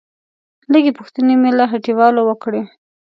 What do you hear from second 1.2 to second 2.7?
مې له هټيوالو وکړې.